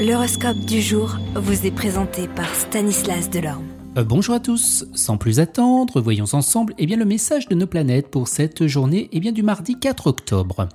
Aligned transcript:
L'horoscope 0.00 0.56
du 0.60 0.80
jour 0.80 1.18
vous 1.34 1.66
est 1.66 1.70
présenté 1.70 2.26
par 2.26 2.54
Stanislas 2.54 3.28
Delorme. 3.28 3.66
Euh, 3.98 4.02
bonjour 4.02 4.34
à 4.34 4.40
tous, 4.40 4.86
sans 4.94 5.18
plus 5.18 5.40
attendre, 5.40 6.00
voyons 6.00 6.24
ensemble 6.32 6.72
eh 6.78 6.86
bien, 6.86 6.96
le 6.96 7.04
message 7.04 7.48
de 7.48 7.54
nos 7.54 7.66
planètes 7.66 8.08
pour 8.08 8.26
cette 8.26 8.66
journée 8.66 9.10
eh 9.12 9.20
bien, 9.20 9.32
du 9.32 9.42
mardi 9.42 9.78
4 9.78 10.06
octobre. 10.06 10.70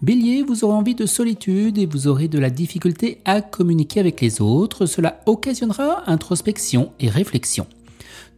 Bélier, 0.00 0.42
vous 0.42 0.64
aurez 0.64 0.72
envie 0.72 0.94
de 0.94 1.04
solitude 1.04 1.76
et 1.76 1.84
vous 1.84 2.06
aurez 2.06 2.26
de 2.26 2.38
la 2.38 2.48
difficulté 2.48 3.20
à 3.26 3.42
communiquer 3.42 4.00
avec 4.00 4.18
les 4.22 4.40
autres, 4.40 4.86
cela 4.86 5.20
occasionnera 5.26 6.04
introspection 6.06 6.92
et 7.00 7.10
réflexion. 7.10 7.66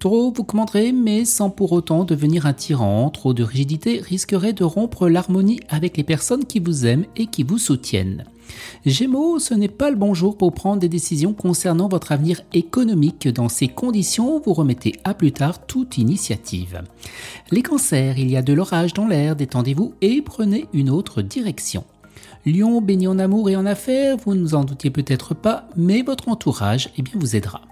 Taureau, 0.00 0.32
vous 0.34 0.42
commanderez, 0.42 0.90
mais 0.90 1.24
sans 1.24 1.50
pour 1.50 1.70
autant 1.70 2.02
devenir 2.02 2.46
un 2.46 2.52
tyran. 2.52 3.10
Trop 3.10 3.32
de 3.32 3.44
rigidité 3.44 4.00
risquerait 4.00 4.54
de 4.54 4.64
rompre 4.64 5.08
l'harmonie 5.08 5.60
avec 5.68 5.96
les 5.96 6.02
personnes 6.02 6.46
qui 6.46 6.58
vous 6.58 6.84
aiment 6.84 7.06
et 7.14 7.26
qui 7.26 7.44
vous 7.44 7.58
soutiennent. 7.58 8.24
Gémeaux, 8.84 9.38
ce 9.38 9.54
n'est 9.54 9.68
pas 9.68 9.90
le 9.90 9.96
bon 9.96 10.14
jour 10.14 10.36
pour 10.36 10.52
prendre 10.52 10.80
des 10.80 10.88
décisions 10.88 11.32
concernant 11.32 11.88
votre 11.88 12.12
avenir 12.12 12.40
économique. 12.52 13.28
Dans 13.28 13.48
ces 13.48 13.68
conditions, 13.68 14.40
vous 14.44 14.52
remettez 14.52 14.96
à 15.04 15.14
plus 15.14 15.32
tard 15.32 15.66
toute 15.66 15.98
initiative. 15.98 16.82
Les 17.50 17.62
cancers, 17.62 18.18
il 18.18 18.30
y 18.30 18.36
a 18.36 18.42
de 18.42 18.52
l'orage 18.52 18.94
dans 18.94 19.06
l'air, 19.06 19.36
détendez-vous 19.36 19.94
et 20.00 20.22
prenez 20.22 20.66
une 20.72 20.90
autre 20.90 21.22
direction. 21.22 21.84
Lion, 22.44 22.80
béni 22.80 23.06
en 23.06 23.18
amour 23.18 23.50
et 23.50 23.56
en 23.56 23.66
affaires, 23.66 24.16
vous 24.16 24.34
ne 24.34 24.42
vous 24.42 24.54
en 24.54 24.64
doutiez 24.64 24.90
peut-être 24.90 25.34
pas, 25.34 25.68
mais 25.76 26.02
votre 26.02 26.28
entourage 26.28 26.90
eh 26.98 27.02
bien, 27.02 27.14
vous 27.16 27.36
aidera. 27.36 27.62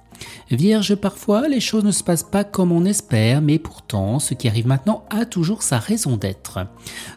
Vierge, 0.51 0.95
parfois, 0.95 1.49
les 1.49 1.61
choses 1.61 1.85
ne 1.85 1.93
se 1.93 2.03
passent 2.03 2.23
pas 2.23 2.45
comme 2.45 2.73
on 2.73 2.85
espère, 2.85 3.41
mais 3.41 3.59
pourtant, 3.59 4.19
ce 4.19 4.35
qui 4.35 4.49
arrive 4.49 4.67
maintenant 4.67 5.05
a 5.11 5.25
toujours 5.25 5.63
sa 5.63 5.79
raison 5.79 6.17
d'être. 6.17 6.59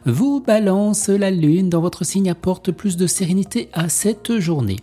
Vous 0.06 0.40
balance, 0.40 1.10
la 1.10 1.32
lune 1.32 1.70
dans 1.70 1.82
votre 1.82 2.04
signe 2.04 2.30
apporte 2.30 2.72
plus 2.72 2.98
de 2.98 3.08
sérénité 3.08 3.70
à 3.74 3.90
cette 3.90 4.40
journée. 4.40 4.78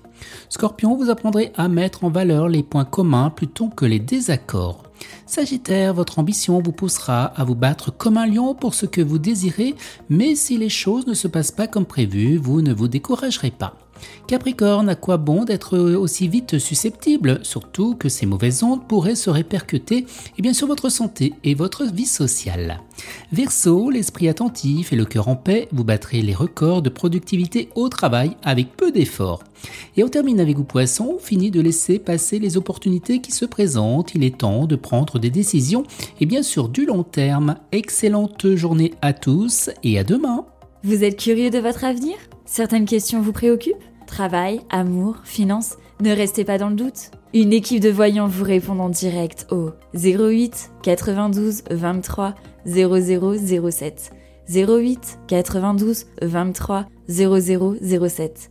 Scorpion, 0.48 0.96
vous 0.96 1.10
apprendrez 1.10 1.52
à 1.56 1.68
mettre 1.68 2.04
en 2.04 2.10
valeur 2.10 2.48
les 2.48 2.62
points 2.62 2.84
communs 2.84 3.30
plutôt 3.30 3.68
que 3.68 3.84
les 3.84 4.00
désaccords. 4.00 4.82
Sagittaire, 5.26 5.94
votre 5.94 6.18
ambition 6.18 6.60
vous 6.60 6.72
poussera 6.72 7.24
à 7.24 7.44
vous 7.44 7.54
battre 7.54 7.90
comme 7.96 8.16
un 8.16 8.26
lion 8.26 8.54
pour 8.54 8.74
ce 8.74 8.86
que 8.86 9.00
vous 9.00 9.18
désirez, 9.18 9.74
mais 10.08 10.34
si 10.34 10.58
les 10.58 10.68
choses 10.68 11.06
ne 11.06 11.14
se 11.14 11.28
passent 11.28 11.52
pas 11.52 11.66
comme 11.66 11.86
prévu, 11.86 12.36
vous 12.36 12.62
ne 12.62 12.72
vous 12.74 12.88
découragerez 12.88 13.50
pas. 13.50 13.76
Capricorne, 14.26 14.88
à 14.88 14.94
quoi 14.94 15.16
bon 15.16 15.44
d'être 15.44 15.78
aussi 15.78 16.28
vite 16.28 16.58
susceptible, 16.58 17.40
surtout 17.42 17.94
que 17.94 18.08
ces 18.08 18.26
mauvaises 18.26 18.62
ondes 18.62 18.86
pourraient 18.86 19.14
se 19.14 19.30
répercuter 19.30 20.06
eh 20.38 20.42
bien, 20.42 20.52
sur 20.52 20.66
votre 20.66 20.88
santé 20.88 21.34
et 21.44 21.54
votre 21.54 21.84
vie 21.84 22.06
sociale. 22.06 22.80
Verseau, 23.32 23.90
l'esprit 23.90 24.28
attentif 24.28 24.92
et 24.92 24.96
le 24.96 25.04
cœur 25.04 25.28
en 25.28 25.36
paix, 25.36 25.68
vous 25.72 25.84
battrez 25.84 26.22
les 26.22 26.34
records 26.34 26.82
de 26.82 26.90
productivité 26.90 27.68
au 27.74 27.88
travail 27.88 28.36
avec 28.42 28.76
peu 28.76 28.90
d'efforts. 28.92 29.42
Et 29.96 30.04
on 30.04 30.08
termine 30.08 30.40
avec 30.40 30.56
vous 30.56 30.64
poisson, 30.64 31.18
fini 31.20 31.50
de 31.50 31.60
laisser 31.60 31.98
passer 31.98 32.38
les 32.38 32.56
opportunités 32.56 33.20
qui 33.20 33.32
se 33.32 33.44
présentent, 33.44 34.14
il 34.14 34.24
est 34.24 34.38
temps 34.38 34.66
de 34.66 34.76
prendre 34.76 35.18
des 35.18 35.30
décisions 35.30 35.84
et 36.20 36.26
bien 36.26 36.42
sûr 36.42 36.68
du 36.68 36.86
long 36.86 37.02
terme. 37.02 37.56
Excellente 37.72 38.54
journée 38.54 38.94
à 39.02 39.12
tous 39.12 39.70
et 39.82 39.98
à 39.98 40.04
demain. 40.04 40.46
Vous 40.82 41.04
êtes 41.04 41.18
curieux 41.18 41.50
de 41.50 41.58
votre 41.58 41.84
avenir? 41.84 42.16
Certaines 42.46 42.86
questions 42.86 43.20
vous 43.20 43.32
préoccupent? 43.32 43.76
Travail, 44.06 44.60
amour, 44.70 45.16
finances? 45.24 45.76
Ne 46.00 46.10
restez 46.12 46.44
pas 46.44 46.58
dans 46.58 46.70
le 46.70 46.76
doute. 46.76 47.10
Une 47.34 47.52
équipe 47.52 47.80
de 47.80 47.90
voyants 47.90 48.26
vous 48.26 48.44
répond 48.44 48.78
en 48.78 48.88
direct 48.88 49.46
au 49.50 49.70
08 49.94 50.72
92 50.82 51.62
23 51.70 52.34
0007. 52.66 54.12
08 54.48 55.18
92 55.28 56.06
23 56.22 56.86
0007. 57.08 58.50